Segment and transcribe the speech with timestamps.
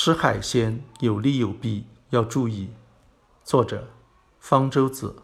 [0.00, 2.70] 吃海鲜有利有弊，要注意。
[3.42, 3.88] 作者：
[4.38, 5.16] 方舟子。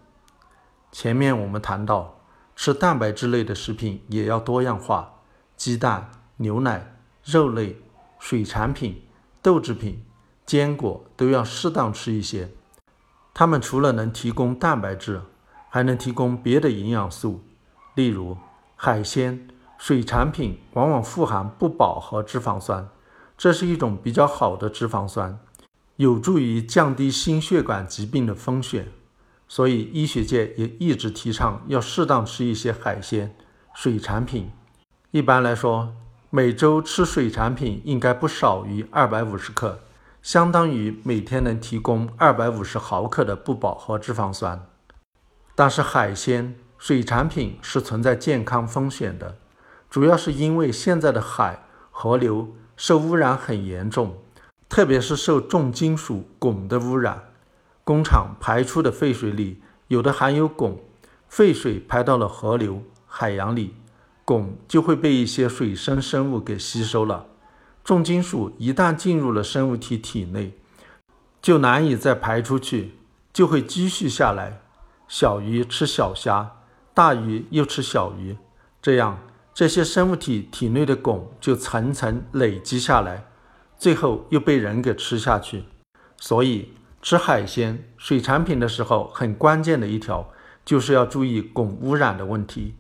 [0.91, 2.19] 前面我们谈到，
[2.57, 5.21] 吃蛋白质类的食品也要多样化，
[5.57, 7.81] 鸡蛋、牛奶、肉类、
[8.19, 9.01] 水产品、
[9.41, 10.05] 豆制品、
[10.45, 12.51] 坚果都要适当吃一些。
[13.33, 15.23] 它们除了能提供蛋白质，
[15.71, 17.45] 还能提供别的营养素，
[17.95, 18.37] 例如
[18.75, 19.47] 海鲜、
[19.79, 22.89] 水产品往往富含不饱和脂肪酸。
[23.45, 25.39] 这是一种比较好的脂肪酸，
[25.97, 28.91] 有助于降低心血管疾病的风险，
[29.47, 33.37] 所以医学界也一直提倡要适当吃一些海鲜、
[33.75, 34.51] 水产品。
[35.11, 35.95] 一般来说，
[36.31, 39.81] 每周吃水产品应该不少于二百五十克，
[40.23, 44.67] 相当于每天能提供二百五十毫克的不饱和脂肪酸。
[45.55, 49.37] 但是海鲜、水产品是存在健康风险的，
[49.91, 52.49] 主要是因为现在的海、河流。
[52.77, 54.17] 受污染很严重，
[54.69, 57.31] 特别是受重金属汞的污染。
[57.85, 60.77] 工厂排出的废水里有的含有汞，
[61.29, 63.75] 废水排到了河流、海洋里，
[64.25, 67.27] 汞就会被一些水生生物给吸收了。
[67.85, 70.55] 重金属一旦进入了生物体体内，
[71.43, 72.95] 就难以再排出去，
[73.33, 74.63] 就会积蓄下来。
[75.07, 76.57] 小鱼吃小虾，
[76.95, 78.39] 大鱼又吃小鱼，
[78.81, 79.19] 这样。
[79.55, 83.25] 这些生物体体内的汞就层层累积下来，
[83.79, 85.63] 最后又被人给吃下去。
[86.17, 90.29] 所以吃海鲜、水产品的时候，很关键的一条
[90.65, 92.75] 就是要注意汞污染的问题。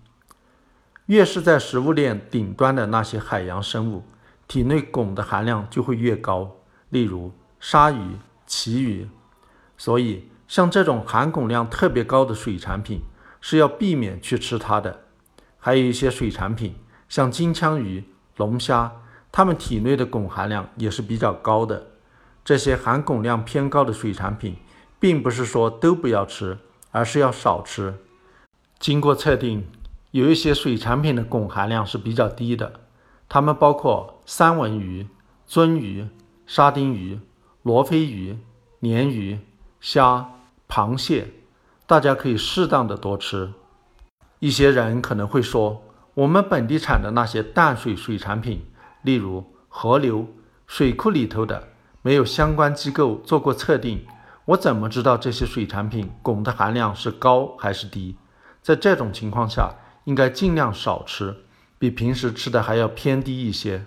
[1.06, 4.02] 越是在食物链顶端的那些海洋生物，
[4.48, 6.56] 体内汞的含量就会越高。
[6.88, 8.16] 例如鲨鱼、
[8.46, 9.08] 旗鱼。
[9.76, 13.02] 所以像这种含汞量特别高的水产品，
[13.40, 15.03] 是要避免去吃它的。
[15.64, 16.74] 还有一些水产品，
[17.08, 18.04] 像金枪鱼、
[18.36, 18.92] 龙虾，
[19.32, 21.86] 它们体内的汞含量也是比较高的。
[22.44, 24.58] 这些含汞量偏高的水产品，
[25.00, 26.58] 并不是说都不要吃，
[26.90, 27.94] 而是要少吃。
[28.78, 29.66] 经过测定，
[30.10, 32.80] 有一些水产品的汞含量是比较低的，
[33.26, 35.08] 它们包括三文鱼、
[35.48, 36.06] 鳟鱼、
[36.46, 37.18] 沙丁鱼、
[37.62, 38.36] 罗非鱼、
[38.82, 39.38] 鲶鱼、
[39.80, 40.28] 虾、
[40.68, 41.28] 螃蟹，
[41.86, 43.50] 大家可以适当的多吃。
[44.38, 45.82] 一些人可能会说，
[46.14, 48.64] 我们本地产的那些淡水水产品，
[49.02, 50.26] 例如河流、
[50.66, 51.68] 水库里头的，
[52.02, 54.06] 没有相关机构做过测定，
[54.44, 58.16] 我怎么知道这些水产品汞的含量是高还是低？
[58.60, 59.74] 在这种情况下，
[60.04, 61.34] 应该尽量少吃，
[61.78, 63.86] 比平时吃的还要偏低一些。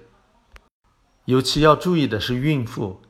[1.25, 3.01] 尤其要注意的是孕妇，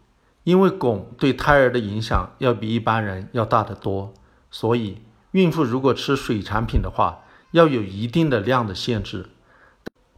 [0.43, 4.13] 因为汞对胎儿的影响要比一般人要大得多，
[4.49, 7.19] 所以孕妇如果吃水产品的话，
[7.57, 9.25] 要有一定的量的限制，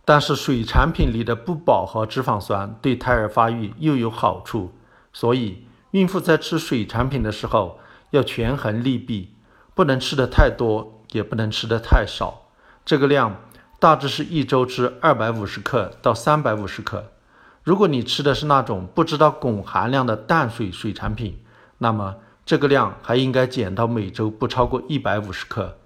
[0.03, 4.73] 但是水产品里的不饱和脂肪酸对胎儿发育又有好处，
[5.13, 7.79] 所以孕妇在吃水产品的时候
[8.09, 9.33] 要权衡利弊，
[9.73, 12.49] 不能吃的太多，也不能吃的太少。
[12.83, 13.37] 这个量
[13.79, 17.05] 大致是一周吃二百五十克到三百五十克。
[17.63, 21.39] 如果你吃的是那种不知道汞含量的淡水水产品，
[21.77, 25.77] 那么这个量还应该减到每周不超过一百五十克。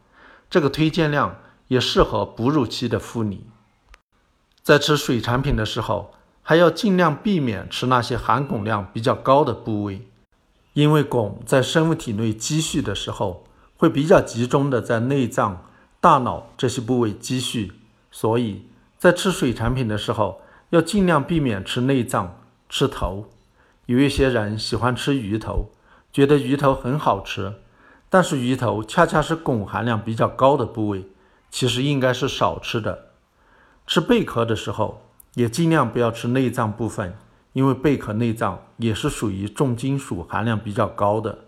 [0.54, 1.38] 这个推荐量
[1.68, 3.42] 也适合哺乳期的妇女。
[4.62, 10.08] 在吃水产品的时候，还要尽量避免吃那些含汞量比较高的部位，
[10.74, 13.48] 因为汞在生物体内积蓄的时候，
[13.78, 15.66] 会比较集中的在内脏、
[16.00, 17.72] 大脑这些部位积蓄，
[18.12, 18.68] 所以
[19.00, 23.28] 在吃水产品的时候，要尽量避免吃内脏、吃头。
[23.88, 25.72] 有一些人喜欢吃鱼头，
[26.12, 27.56] 觉得鱼头很好吃。
[28.14, 31.08] 但是鱼头恰恰是汞含量比较高的部位，
[31.50, 33.08] 其实应该是少吃的。
[33.88, 35.02] 吃贝壳的时候，
[35.34, 37.18] 也尽量不要吃内脏部分，
[37.54, 41.40] 因为贝壳内脏也是属于重金属含量比较高的。